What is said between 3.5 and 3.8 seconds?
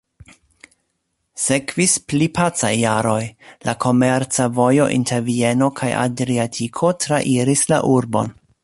la